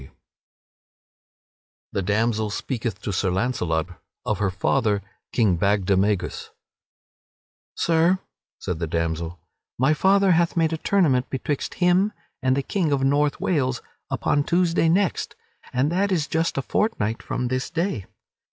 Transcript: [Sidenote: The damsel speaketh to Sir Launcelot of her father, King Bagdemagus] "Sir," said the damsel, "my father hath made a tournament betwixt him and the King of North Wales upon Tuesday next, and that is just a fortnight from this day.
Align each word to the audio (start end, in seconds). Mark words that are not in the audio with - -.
[Sidenote: 0.01 0.17
The 1.91 2.01
damsel 2.01 2.49
speaketh 2.49 3.03
to 3.03 3.13
Sir 3.13 3.29
Launcelot 3.29 3.85
of 4.25 4.39
her 4.39 4.49
father, 4.49 5.03
King 5.31 5.59
Bagdemagus] 5.59 6.49
"Sir," 7.75 8.17
said 8.57 8.79
the 8.79 8.87
damsel, 8.87 9.39
"my 9.77 9.93
father 9.93 10.31
hath 10.31 10.57
made 10.57 10.73
a 10.73 10.77
tournament 10.77 11.29
betwixt 11.29 11.75
him 11.75 12.13
and 12.41 12.57
the 12.57 12.63
King 12.63 12.91
of 12.91 13.03
North 13.03 13.39
Wales 13.39 13.83
upon 14.09 14.43
Tuesday 14.43 14.89
next, 14.89 15.35
and 15.71 15.91
that 15.91 16.11
is 16.11 16.25
just 16.25 16.57
a 16.57 16.63
fortnight 16.63 17.21
from 17.21 17.49
this 17.49 17.69
day. 17.69 18.07